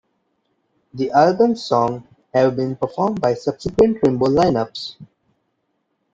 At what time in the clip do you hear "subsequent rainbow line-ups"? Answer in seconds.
3.35-4.97